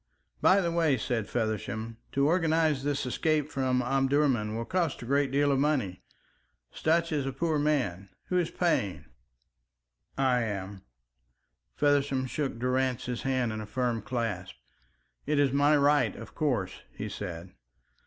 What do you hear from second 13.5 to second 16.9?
in a firm clasp. "It is my right, of course,"